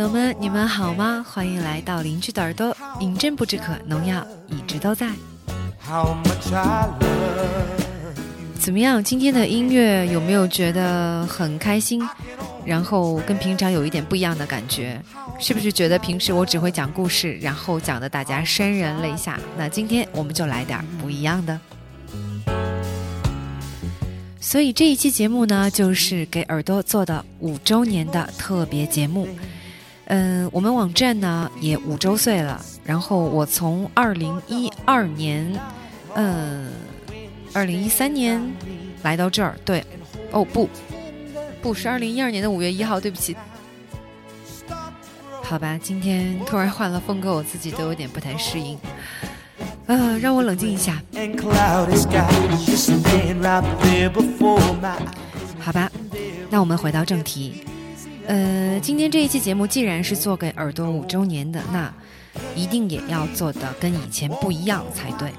[0.00, 1.22] 朵们，你们好吗？
[1.28, 5.06] 欢迎来到邻居的耳朵，饮鸩不止渴，农药一直都在。
[8.58, 9.04] 怎么样？
[9.04, 12.02] 今天的音乐有没有觉得很开心？
[12.64, 14.98] 然后跟平常有一点不一样的感觉，
[15.38, 19.38] 是不是觉得平时我只会讲故事，然后讲的大家潸然泪下？
[19.58, 21.60] 那今天我们就来点不一样的。
[24.40, 29.28] 所以这一期节目呢，就是给耳朵做的五周年的特别节目。
[30.10, 32.60] 嗯，我们网站呢也五周岁了。
[32.84, 35.58] 然后我从二零一二年，
[36.14, 36.70] 嗯。
[37.52, 38.40] 二零一三年
[39.02, 39.84] 来到这儿，对，
[40.30, 40.68] 哦不，
[41.60, 43.36] 不是二零一二年的五月一号，对不起。
[45.42, 48.78] 好吧，今天突然换了风格，我自己都有点不太适应。
[49.86, 51.02] 呃，让我冷静一下。
[55.58, 55.90] 好吧，
[56.50, 57.64] 那我们回到正题。
[58.30, 61.92] 呃，今天这一期节目既然是做给耳朵五周年的，那
[62.54, 65.32] 一定也要做的跟以前不一样才对。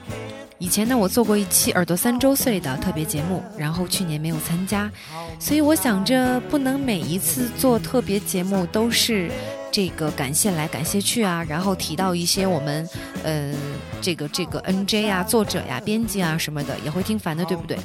[0.59, 4.91] 以前呢，我做过一期耳朵三周岁的特别节目，然后去年没有参加，
[5.39, 9.31] 所以我想着不能每一次做特别节目都是
[9.71, 12.85] 这个感谢来感谢去啊，然后提到一些我们
[13.23, 13.53] 呃
[14.01, 17.77] 这个这个 NJ 啊作者呀编辑啊什么的也会听烦的，对不对？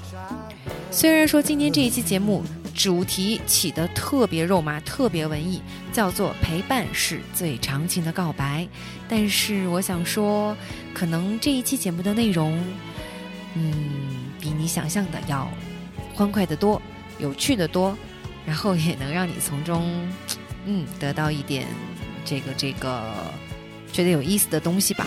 [0.91, 2.43] 虽然说今天这一期节目。
[2.77, 8.69] 主题起得特别肉麻，特别文艺，叫做“陪伴是最长情的告白”。
[9.09, 10.55] 但是我想说，
[10.93, 12.63] 可能这一期节目的内容，
[13.55, 13.73] 嗯，
[14.39, 15.49] 比你想象的要
[16.15, 16.81] 欢快的多，
[17.19, 17.97] 有趣的多，
[18.45, 20.07] 然后也能让你从中，
[20.67, 21.67] 嗯，得到一点
[22.27, 23.11] 这个这个
[23.91, 25.07] 觉得有意思的东西吧。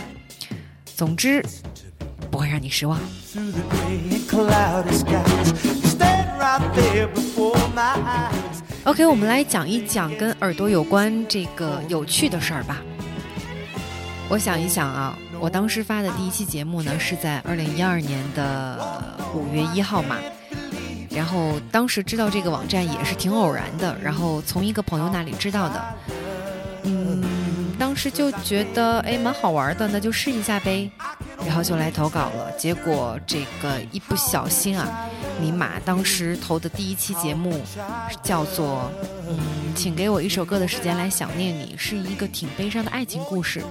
[0.96, 1.46] 总之，
[2.32, 3.00] 不会让你失望。
[8.86, 12.78] OK，我们来讲一讲跟耳朵有关这个有趣的事儿吧。
[14.30, 18.80] 我想一想啊，我当时发的第一期节目呢是在二零一二年的
[19.34, 20.18] 五月一号嘛，
[21.10, 25.86] 然后当时知道这个网站也是挺偶然的，然后从一个朋友那里知道的，
[26.84, 27.24] 嗯，
[27.80, 30.92] 当时就觉得哎蛮好玩的，那就试一下呗。
[31.46, 35.08] 然后就来投稿了，结果这个一不小心啊，
[35.40, 37.62] 尼玛当时投的第一期节目
[38.22, 38.92] 叫做
[39.26, 39.40] “嗯，
[39.74, 43.64] 请给我一首歌的时间来想念你”，是一个挺悲伤的爱情故事，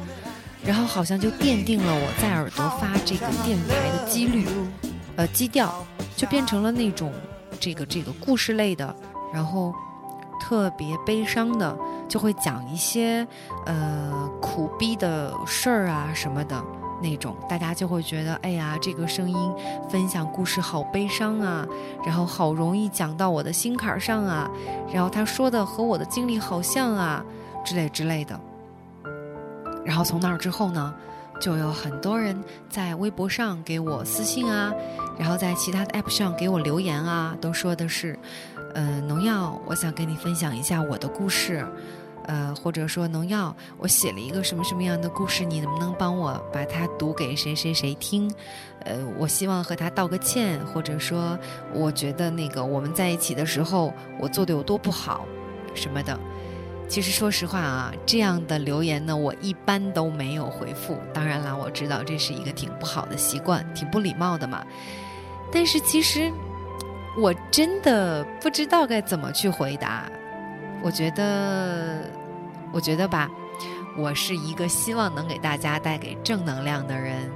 [0.65, 4.47] 然后好像就奠定了我在耳朵发这个电台的几率，
[5.17, 5.87] 呃，基调
[6.17, 7.13] 就变成了那种
[7.61, 8.97] 这个这个故事类的，
[9.33, 9.75] 然后
[10.39, 11.77] 特别悲伤的，
[12.09, 13.27] 就会讲一些
[13.67, 16.63] 呃苦逼的事儿啊什么的。
[17.01, 19.55] 那种大家就会觉得，哎呀，这个声音
[19.89, 21.65] 分享故事好悲伤啊，
[22.05, 24.51] 然后好容易讲到我的心坎上啊，
[24.93, 27.25] 然后他说的和我的经历好像啊，
[27.65, 28.41] 之类之类的。
[29.85, 30.93] 然后从那儿之后呢，
[31.41, 34.73] 就有很多人在微博上给我私信啊，
[35.19, 38.19] 然后在其他的 app 上给我留言啊，都说的是，
[38.75, 41.67] 嗯，农药，我想跟你分享一下我的故事。
[42.27, 48.31] 呃，或者说农药，我写了一个什么什么样的故事，你能不能帮我把它读给谁谁谁听？
[48.85, 51.39] 呃，我希望和他道个歉，或者说，
[51.73, 55.25] 我觉得那个我们在一起的时候，我做的有多不好，
[55.75, 56.21] 什么的。
[56.89, 60.99] 其实说实话啊，这样的留言呢，我一般都没有回复。
[61.13, 64.65] 当然了，我知道这是一个挺不好的习惯，挺不礼貌的嘛。
[65.53, 66.33] 但是其实，
[67.17, 70.11] 我真的不知道该怎么去回答。
[70.83, 72.01] 我觉得，
[72.73, 73.29] 我觉得吧，
[73.97, 77.31] 我是一个希望能给大家带给正能量的人。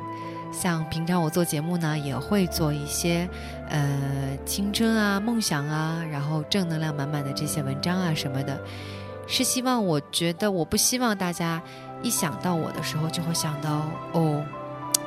[0.50, 3.28] 像平常我做节目呢，也会做一些
[3.68, 8.58] 呃青春啊、梦想啊，然后正能量满满的这些文章啊什么的。
[9.32, 11.58] 是希望，我觉得我不希望大家
[12.02, 14.44] 一想到我的时候就会想到哦，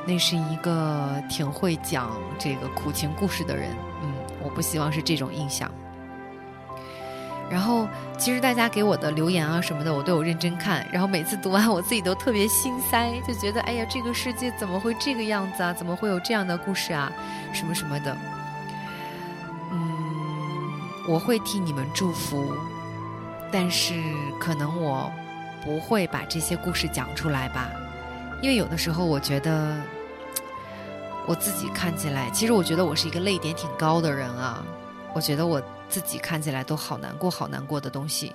[0.04, 3.70] 那是一个挺会讲这个苦情故事的人。
[4.02, 4.12] 嗯，
[4.42, 5.70] 我不希望是这种印象。
[7.48, 7.86] 然后，
[8.18, 10.84] 其实大家给我的留言啊什么的，我都有认真看。
[10.90, 15.72] 然后每次读完，我自己都特别心塞，就觉得哎呀，这个世界怎么会这个样子啊？
[15.72, 17.12] 怎么会有这样的故事啊？
[17.52, 18.16] 什么什么的。
[19.70, 19.80] 嗯，
[21.08, 22.52] 我会替你们祝福，
[23.52, 23.94] 但是
[24.40, 25.12] 可能我
[25.64, 27.70] 不会把这些故事讲出来吧，
[28.42, 29.76] 因为有的时候我觉得
[31.26, 34.64] 我自己看起来，其实我觉得我是一个泪点挺高的人啊。
[35.14, 35.62] 我觉得我。
[35.88, 38.34] 自己看起来都好难过、好难过的东西，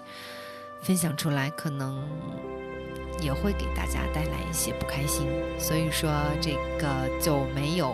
[0.81, 2.01] 分享出来可能
[3.19, 5.27] 也会给大家带来一些不开心，
[5.59, 6.09] 所以说
[6.39, 6.87] 这个
[7.19, 7.93] 就没有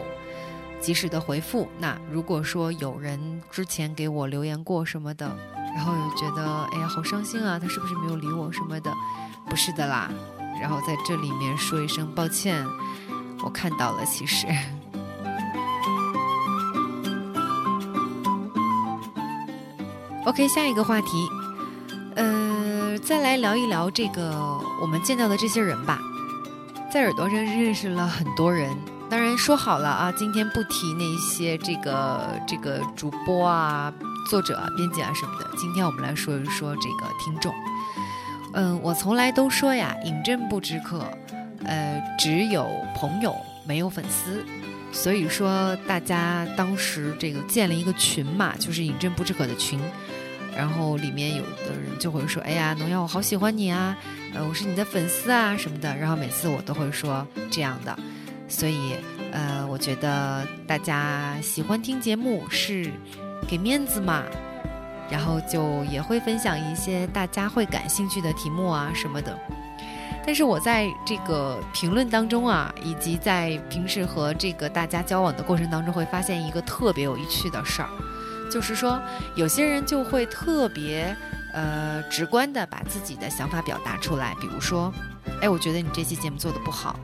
[0.80, 1.68] 及时的回复。
[1.80, 5.36] 那如果说有人之前给我留言过什么的，
[5.78, 8.92] 然后又觉得哎呀好伤心啊，他是不是没有理我什么的？
[9.48, 10.10] 不是的啦，
[10.60, 12.66] 然后在这里面说一声抱歉，
[13.44, 14.48] 我看到了，其实。
[20.26, 21.30] OK，下一个话题，
[22.16, 26.00] 呃，再来聊一聊这个我们见到的这些人吧。
[26.92, 28.76] 在耳朵上认识了很多人，
[29.10, 33.94] 当然说好了啊，今天不提那些这个这个主播啊、
[34.30, 35.47] 作者啊、编辑啊什么的。
[35.58, 37.54] 今天我们来说一说这个听众。
[38.54, 41.06] 嗯，我从来都说呀，饮鸩不知客，
[41.66, 44.46] 呃，只有朋友没有粉丝。
[44.92, 49.80] 所以说，大家当时这个建了一个群嘛，就是饮鸩不知可的群，
[50.56, 53.96] 然后里面有的人就会说：“哎呀，农药，我好喜欢你啊，
[54.34, 57.96] 呃，我是你的粉丝啊什么的。”然后每次我都会说这样的，
[58.48, 58.94] 所以
[59.34, 62.90] 呃，我觉得大家喜欢听节目是
[63.48, 64.24] 给面子嘛，
[65.10, 69.38] 然后就也会分享一些大家会感兴趣的题目啊什么的。
[70.26, 77.88] 但是我在这个评论当中啊，以及在平时和这个大家交往的过程当中，会发现一个特别有趣的事儿，
[78.52, 79.02] 就是说
[79.36, 81.16] 有些人就会特别
[81.54, 84.94] 呃直观的把自己的想法表达出来，比如说，
[85.42, 87.00] 哎，我觉得你这期节目做的不好，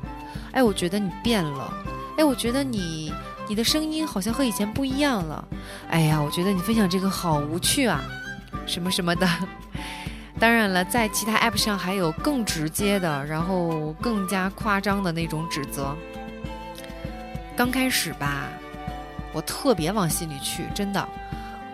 [0.52, 1.74] 哎，我觉得你变了，
[2.18, 3.14] 哎，我觉得你
[3.48, 5.48] 你的声音好像和以前不一样了，
[5.90, 8.04] 哎呀，我觉得你分享这个好无趣啊，
[8.66, 9.28] 什么什么的。
[10.40, 15.96] 当然了，在其他 App 上还有更直接的，然后更加夸张的那种指责。
[17.56, 18.50] 刚开始吧，
[19.32, 21.08] 我特别往心里去，真的，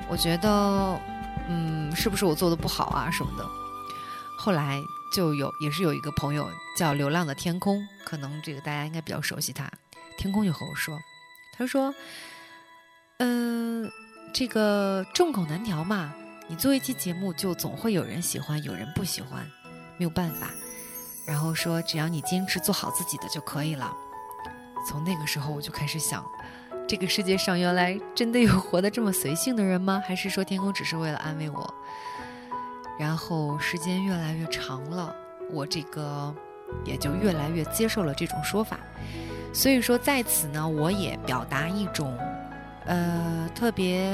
[0.09, 0.99] 我觉得，
[1.47, 3.45] 嗯，是不是我做的不好啊什么的。
[4.37, 4.81] 后来
[5.15, 9.69] 就有，也是有一个朋友叫流浪的天空，可能这个大家应该比较熟悉他。
[10.17, 10.99] 天空就和我说，
[11.59, 11.93] 他说，
[13.17, 13.91] 嗯，
[14.33, 16.13] 这个众口难调嘛。
[16.47, 19.45] 你做一期节目，就总会有人喜欢，有人不喜欢，
[19.97, 20.49] 没有办法。
[21.27, 23.93] 然后说，只要你坚持做好自己的就可以了。
[24.87, 26.25] 从那个时候，我就开始想，
[26.87, 30.01] 这个世界上原来真的有活得这么随性的人吗？
[30.07, 31.73] 还是说天空只是为了安慰我？
[32.97, 35.13] 然后时间越来越长了，
[35.51, 36.33] 我这个
[36.85, 38.79] 也就越来越接受了这种说法。
[39.51, 42.15] 所以说，在此呢，我也表达一种，
[42.85, 44.11] 呃，特别。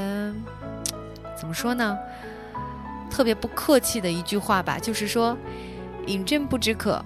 [1.38, 1.98] 怎么说呢？
[3.10, 5.38] 特别不客气的一句话吧，就是说，
[6.08, 7.04] 饮鸩不止渴，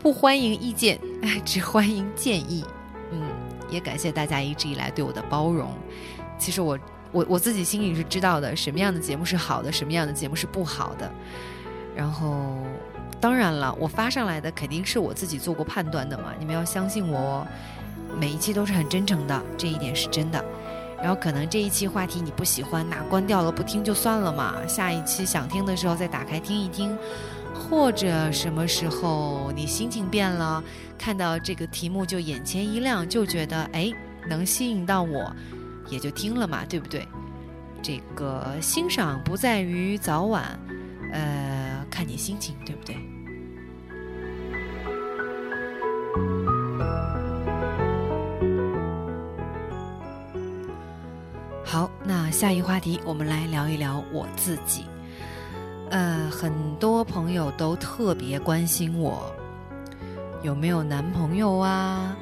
[0.00, 0.98] 不欢迎意见，
[1.44, 2.64] 只欢迎建议。
[3.12, 3.22] 嗯，
[3.70, 5.72] 也感谢大家一直以来对我的包容。
[6.36, 6.78] 其实我
[7.12, 11.10] 我我自己心里是知道的，什么样的节目是好的，什么样的节目是不好的。
[11.96, 12.58] 然后，
[13.20, 17.46] 当然了，我发上来的肯定是我自己做过判断的嘛，你们要相信我哦。
[18.18, 20.44] 每一期都是很真诚的，这一点是真的。
[21.00, 24.56] 然后可能这一期话题你不喜欢，那关掉了不听就算了嘛。
[24.66, 26.96] 下一期想听的时候再打开听一听，
[27.54, 30.62] 或者什么时候你心情变了，
[30.98, 33.92] 看到这个题目就眼前一亮，就觉得哎
[34.28, 35.30] 能吸引到我，
[35.88, 37.06] 也就听了嘛，对不对？
[37.80, 40.58] 这个欣赏不在于早晚，
[41.12, 41.47] 呃，
[41.98, 42.94] 看你心情，对不对？
[51.64, 54.84] 好，那下一话题，我们来聊一聊我自己。
[55.90, 59.34] 呃，很多朋友都特别关心我
[60.44, 62.16] 有没有男朋友啊，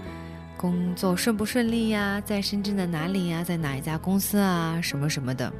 [0.56, 5.52] 工作顺不顺利呀，在深圳的哪里呀，在哪一家公司啊，什么什么的。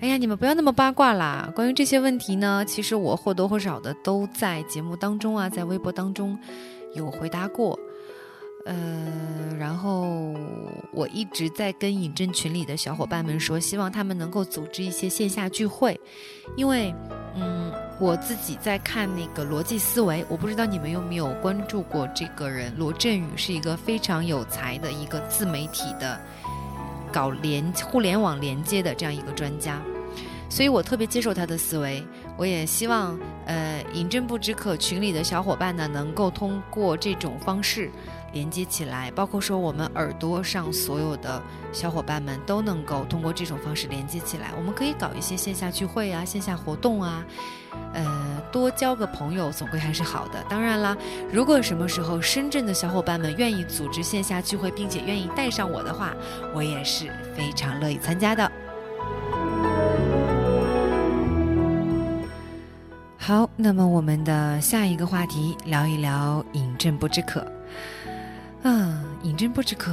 [0.00, 1.52] 哎呀，你们不要那么八卦啦！
[1.54, 6.38] 关于这些问题呢，其实我或多或少的都在节目当中啊，在微博当中
[6.94, 7.78] 有回答过。
[8.64, 8.76] 呃，
[9.58, 10.34] 然后
[10.92, 15.98] 我一直在跟尹正群里的小伙伴们说，希望他们能够组织一些线下聚会，
[16.56, 16.94] 因为，
[17.36, 26.20] 嗯，我自己在看那个逻辑思维，我不知道你们有没有关注过这个人，罗振宇是一个非常有才的一个自媒体的
[27.10, 29.80] 搞联互联网连接的这样一个专家，
[30.50, 32.04] 所以我特别接受他的思维，
[32.36, 37.90] 我也希望，呃，饮鸩不知渴群里的小伙伴呢，能够通过这种方式。
[38.32, 41.42] 连接起来，包括说我们耳朵上所有的
[41.72, 44.52] 小伙伴们都能够通过这种方式连接起来。
[44.56, 47.26] 我们可以搞一些线下聚会啊，线下活动啊，
[47.92, 50.40] 呃，多交个朋友总归还是好的。
[50.48, 50.96] 当然啦，
[51.32, 56.14] 如果什么时候深圳的小伙伴们愿意组织线下聚会，并且愿意带上我的话，
[56.54, 58.48] 我也是非常乐意参加的。
[63.22, 67.46] 好，那么我们的下一个话题，聊一聊饮鸩不知渴。
[68.62, 69.92] 啊，饮鸩不知渴，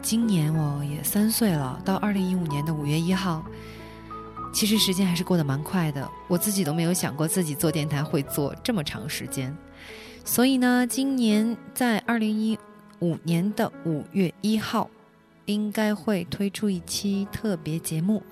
[0.00, 3.44] 今年我也三岁了，到二零一五年的五月一号，
[4.54, 9.54] 其实时间还是过得蛮快的，我自己都没有想过自己做电台会做这么长时间，
[10.24, 12.56] 所以呢，今年在二零一
[13.00, 14.88] 五年的五月一号，
[15.46, 18.22] 应该会推出一期特别节目，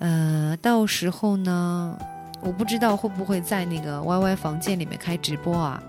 [0.00, 1.98] 呃，到时候呢，
[2.44, 5.82] 我不知道会不会在那个 YY 房间里面开直播啊。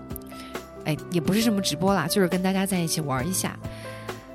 [0.84, 3.56] 哎，也不是什么直播啦，就是跟大家在一起玩一下。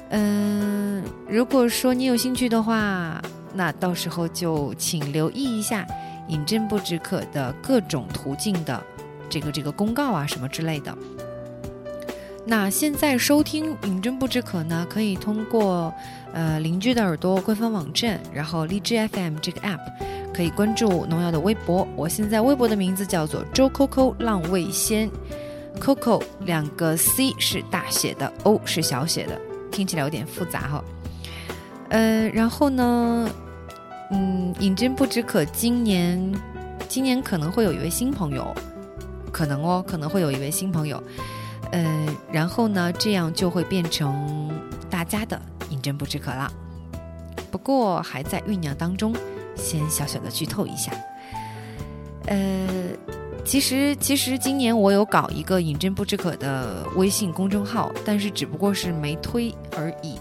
[0.09, 3.21] 嗯，如果说你有兴趣的话，
[3.53, 5.87] 那到时候就请留意一下
[6.27, 8.83] “饮鸩不止渴”的各种途径的
[9.29, 10.95] 这个这个公告啊，什么之类的。
[12.45, 15.93] 那现在收听“饮鸩不止渴”呢，可以通过
[16.33, 19.79] 呃邻居的耳朵官方网站，然后荔枝 FM 这个 app，
[20.33, 21.87] 可以关注农药的微博。
[21.95, 25.09] 我现在微博的名字叫做周扣扣浪味仙。
[25.79, 29.39] Coco 两个 C 是大写的，O 是小写的，
[29.71, 30.83] 听起来有点复杂哈。
[31.89, 33.29] 呃，然后呢，
[34.11, 36.33] 嗯，饮鸩不止渴，今年
[36.89, 38.53] 今年可能会有一位新朋友，
[39.31, 41.01] 可能哦，可能会有一位新朋友。
[41.71, 44.51] 呃，然后呢，这样就会变成
[44.89, 46.51] 大家的饮鸩不止渴了。
[47.49, 49.15] 不过还在酝酿当中，
[49.61, 50.91] 先小小的剧透一下。
[52.25, 52.67] 呃。
[53.43, 60.19] 其实，其实今年我有搞一个“饮鸩不止渴”的微信公众号，但是只不过是没推而已。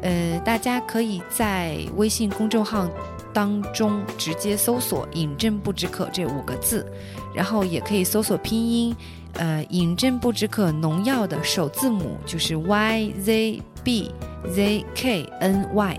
[0.00, 2.88] 呃，大家可以在微信公众号
[3.32, 6.86] 当中直接搜索“饮鸩不止渴”这五个字，
[7.34, 8.94] 然后也可以搜索拼音，
[9.32, 14.14] 呃，“饮鸩不止渴”农药的首字母就是 Y Z B
[14.54, 15.98] Z K N Y。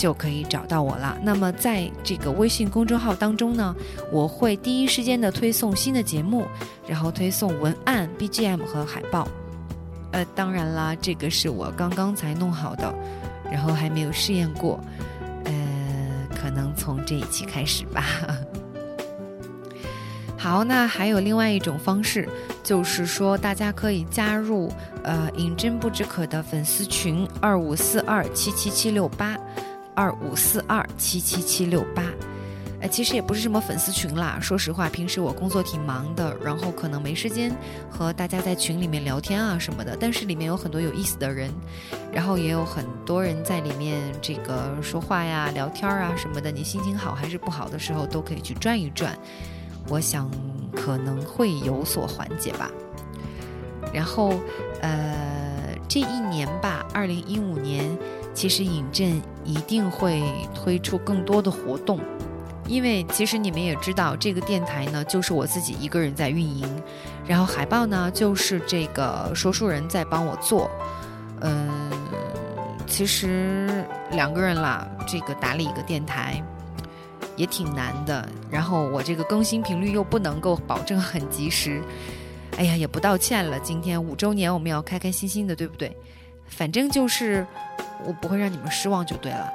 [0.00, 1.14] 就可以找到我了。
[1.22, 3.76] 那么在这个微信公众号当中呢，
[4.10, 6.46] 我会第一时间的推送新的节目，
[6.88, 9.28] 然后推送文案、BGM 和海报。
[10.12, 12.90] 呃，当然啦，这个是我刚刚才弄好的，
[13.52, 14.80] 然后还没有试验过。
[15.44, 15.52] 呃，
[16.34, 18.02] 可能从这一期开始吧。
[20.38, 22.26] 好，那还有另外一种方式，
[22.64, 24.72] 就是说大家可以加入
[25.04, 29.36] 呃“饮鸩不止渴”的粉丝群二五四二七七七六八。
[30.00, 32.02] 二五四二七七七六八，
[32.80, 34.38] 呃，其实也不是什么粉丝群啦。
[34.40, 37.54] 说实话，平时我工作挺忙的，然后可能没时间
[37.90, 39.94] 和大家在群里面聊天啊什么的。
[40.00, 41.52] 但是里面有很多有意思的人，
[42.10, 46.50] 然后也有很多人在里面这个说话呀、聊天啊什么的。
[46.50, 49.14] 你心情好还是不好的时候，都可以去转一转，
[49.86, 50.30] 我想
[50.74, 52.70] 可能会有所缓解吧。
[53.92, 54.32] 然后，
[54.80, 57.84] 呃，这一年吧，二零一五年。
[58.32, 60.22] 其实尹正一定会
[60.54, 62.00] 推出更多的活动，
[62.66, 66.66] 因为其实你们也知道，这个电台呢就是我自己一个人在运营，
[67.26, 70.70] 然后海报呢就是这个说书人在帮我做，
[71.40, 71.90] 嗯，
[72.86, 76.42] 其实两个人啦，这个打理一个电台
[77.36, 81.82] 也挺难的，然后我这个更新频率又不能够保证很及时，
[82.56, 85.94] 哎呀，也不道歉了，今天五周年我们要开开心心的，对不对？
[86.46, 87.44] 反正就是。
[88.04, 89.52] 我不会让你们失望就对了，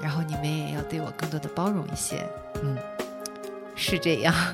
[0.00, 2.26] 然后你们也要对我更多的包容一些，
[2.62, 2.76] 嗯，
[3.74, 4.34] 是这样。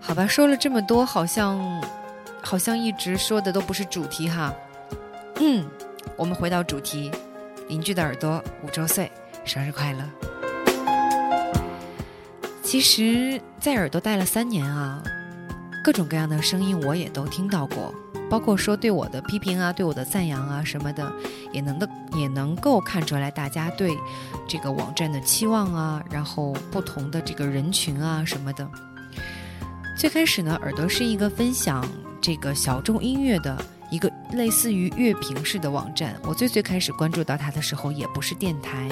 [0.00, 1.82] 好吧，说了这么多，好像
[2.42, 4.52] 好像一直说的都不是主题哈。
[5.36, 5.66] 嗯，
[6.16, 7.10] 我们回到主题，
[7.68, 9.10] 邻居的耳朵五周岁，
[9.44, 10.04] 生日快乐。
[12.62, 15.02] 其实，在耳朵待了三年啊。
[15.82, 17.92] 各种各样的声音我也都听到过，
[18.30, 21.12] 包括说对我的批评啊，对我的赞扬啊什么的，
[21.52, 23.96] 也能的也能够看出来大家对
[24.48, 28.68] 这个网站的期望啊，然后不同的这个人群啊什么的。
[29.98, 31.84] 最开始呢，耳朵是一个分享
[32.20, 36.14] 这个小众音乐的一个类似于乐评式的网站。
[36.22, 38.88] 我最最开始关注到它的时候，也不是电台。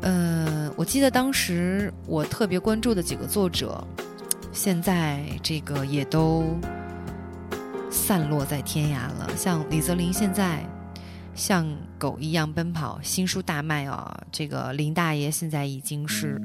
[0.00, 3.82] 呃，我记得当时我特别关注的几个作者。
[4.52, 6.44] 现在这个也都
[7.90, 9.30] 散落在天涯了。
[9.36, 10.62] 像李泽林现在
[11.34, 11.66] 像
[11.98, 14.22] 狗一样奔跑，新书大卖啊！
[14.30, 16.40] 这个林大爷现在已经是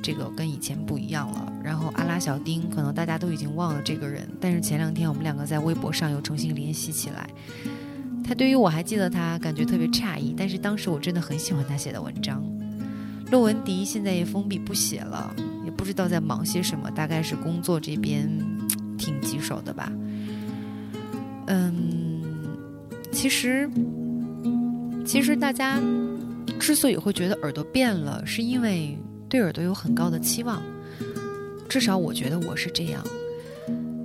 [0.00, 1.52] 这个跟以前不一样了。
[1.64, 7.28] 然后阿拉小丁，可能大家都已经忘了这个人，但是前两天我们两个在微博上又重新联系起来。
[8.22, 12.40] 他对于我还记得他，感觉特别诧异，但是当时我真的很喜欢他写的文章。
[13.32, 15.34] 骆文迪现在也封笔不写了。
[15.76, 18.28] 不知道在忙些什么，大概是工作这边
[18.98, 19.92] 挺棘手的吧。
[21.46, 22.22] 嗯，
[23.12, 23.68] 其实
[25.04, 25.80] 其实大家
[26.58, 30.62] 之所以会觉得耳朵变了，是因为对耳朵有很高的期望。
[31.68, 33.04] 至少我觉得我是这样。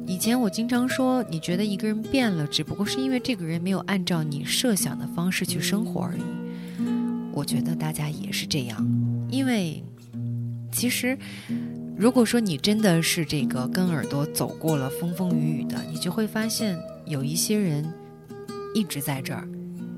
[0.06, 6.22] 以前我经常说，你觉得一个人变了，只不过是因为这个人没有按照你设想的方式去生活而已。
[7.32, 8.86] 我觉得大家也是这样，
[9.30, 9.82] 因为
[10.72, 11.18] 其实
[11.98, 17.86] 如果说你真的是这个跟耳朵走过了风风雨雨的，你就会发现有一些人
[18.74, 19.48] 一直在这儿，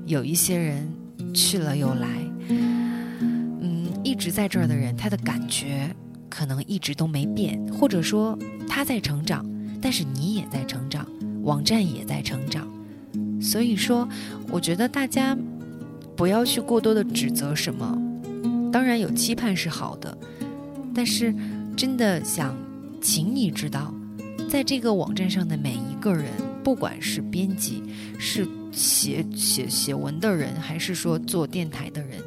[0.06, 0.92] 有一些人
[1.32, 2.08] 去了又来。
[2.48, 5.88] 嗯，一直在这儿的人，他的感觉
[6.28, 8.38] 可能一直都没变，或者说
[8.68, 9.44] 他在成长。
[9.80, 11.06] 但是你也在成长，
[11.42, 12.66] 网站也在成长，
[13.38, 14.08] 所以说，
[14.50, 15.36] 我觉得大家
[16.16, 18.00] 不要去过多的指责什么。
[18.72, 20.16] 当然有期盼是好的，
[20.94, 21.34] 但是
[21.76, 22.56] 真的想
[23.00, 23.92] 请你知道，
[24.48, 26.30] 在这个网站上的每一个人，
[26.62, 27.82] 不管是编辑、
[28.18, 32.20] 是写写写文的人，还是说做电台的人，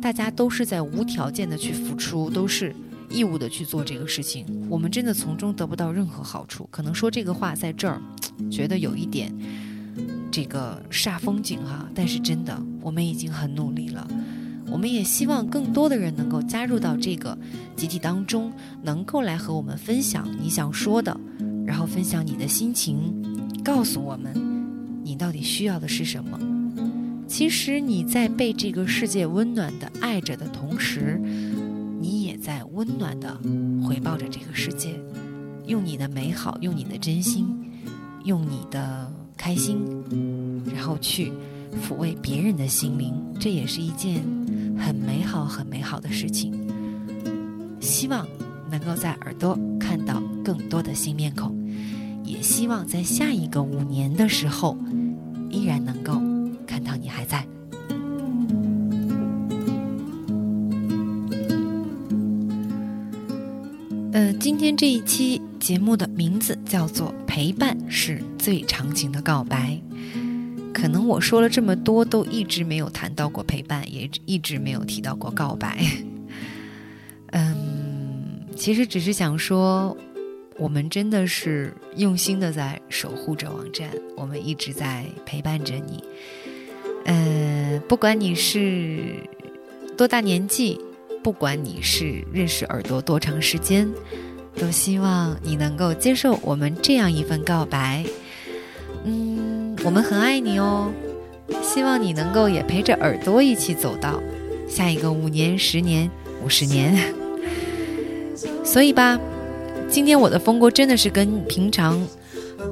[0.00, 2.74] 大家都是在无条件的去付出，都是。
[3.12, 6.68] 义务的去做这个事情，我们真的从中得不到任何好处。
[6.70, 8.00] 可能说这个话在这儿，
[8.48, 9.36] 觉得有一点
[10.30, 11.90] 这个煞风景哈。
[11.92, 14.06] 但是真的，我们已经很努力了。
[14.70, 17.36] 我们也希望更多的人能够加入到这个
[17.76, 21.18] 集体当中，能够来和我们分享你想说的，
[21.66, 22.98] 然后分享你的心情，
[23.64, 24.32] 告诉我们
[25.02, 26.38] 你到底需要的是什么。
[27.26, 31.20] 其实你在被这个世界温暖的爱着的同时。
[32.02, 33.38] 你也在温暖的
[33.84, 34.98] 回报着这个世界，
[35.66, 37.46] 用你的美好，用你的真心，
[38.24, 39.76] 用你的开心，
[40.74, 41.30] 然后去
[41.72, 44.22] 抚慰别人的心灵，这也是一件
[44.78, 46.52] 很美好、很美好的事情。
[47.80, 48.26] 希望
[48.70, 51.54] 能够在耳朵看到更多的新面孔，
[52.24, 54.76] 也希望在下一个五年的时候，
[55.50, 56.14] 依然能够
[56.66, 57.46] 看到你还在。
[64.12, 69.80] 呃，今天这一期节目的名字叫做《陪伴是最长情的告白》。
[70.72, 75.84] 可能我说了这么多，都一直没有谈到过陪伴，也一直没有提到过告白。
[77.32, 79.96] 嗯，其实只是想说，
[80.56, 86.02] 我们真的是用心的在守护着网站，我们一直在陪伴着你。
[87.04, 89.16] 呃，不管你是
[89.96, 90.78] 多大年纪。
[91.22, 93.86] 不管你是认识耳朵多长时间，
[94.56, 98.02] 都希望你能够接受我们这样一份告白。
[99.04, 99.39] 嗯，
[99.82, 100.92] 我们很爱你哦，
[101.62, 104.20] 希望你能够也陪着耳朵一起走到
[104.68, 106.10] 下一个五年、十年、
[106.44, 106.96] 五十年。
[108.62, 109.18] 所以吧，
[109.88, 112.00] 今天我的风格真的是跟平常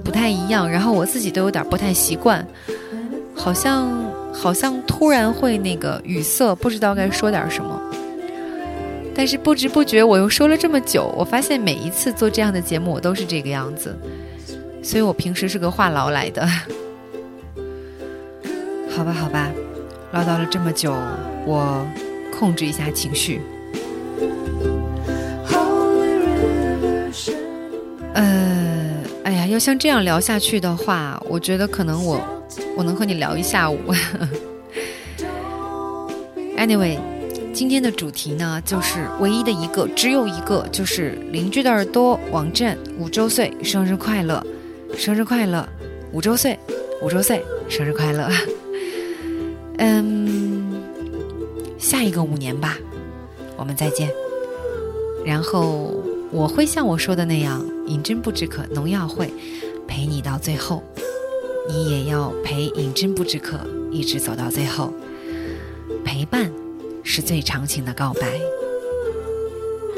[0.04, 2.46] 不太一样，然后我自己都有点不太习惯，
[3.34, 3.90] 好像
[4.32, 7.82] 好像突然会那个语塞，不知道该说点什么。
[9.14, 13.98] 但是不知不觉我又说了这么久，我发现每一次做这样的节目，我都是这个样子，
[14.82, 16.46] 所以我平时是个话痨来的。
[18.90, 19.50] 好吧，好吧，
[20.12, 20.92] 唠叨了这么久，
[21.46, 21.86] 我
[22.32, 23.40] 控制一下情绪。
[28.14, 28.90] 呃，
[29.24, 32.20] 哎呀，要像这样聊下去的话，我觉得可能我
[32.76, 33.78] 我能和你聊一下午。
[36.56, 36.98] Anyway。
[37.54, 44.40] 今天的主题呢，就是唯一的一个，只有一个，就是邻居的耳朵网站五周岁生日快乐，
[44.96, 45.68] 生日快乐，
[46.12, 46.56] 五周岁，
[47.02, 48.30] 五周岁生日快乐。
[49.78, 50.80] 嗯，
[51.78, 52.76] 下一个五年吧，
[53.56, 54.10] 我们再见。
[55.24, 55.94] 然后
[56.30, 59.32] 我会像我说的那样，饮鸩不止渴，农药会
[59.86, 60.82] 陪你到最后，
[61.68, 63.58] 你也要陪饮鸩不止渴，
[63.90, 64.92] 一直走到最后，
[66.04, 66.52] 陪伴。
[67.04, 68.38] 是最长情的告白。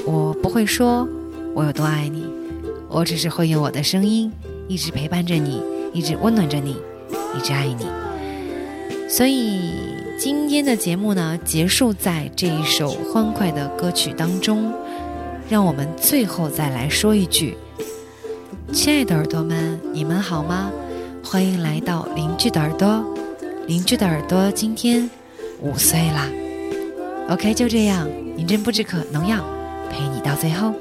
[0.07, 1.09] 我不会说
[1.55, 2.25] 我有多爱你，
[2.89, 4.31] 我只是会用我的声音
[4.69, 5.61] 一直陪伴着你，
[5.93, 6.77] 一直温暖着你，
[7.37, 7.85] 一直爱你。
[9.11, 9.73] 所以
[10.17, 14.73] 今天的节目呢，结束在这一首欢快的歌曲当中。
[15.49, 17.57] 让我们最后再来说一句：
[18.73, 20.71] 亲爱的耳朵们，你们好吗？
[21.25, 23.05] 欢迎来到邻居的耳朵。
[23.67, 25.11] 邻居的耳朵今天
[25.61, 26.29] 五岁啦。
[27.31, 29.45] OK，就这样，饮鸩不止渴，农药
[29.91, 30.73] 陪你到最后。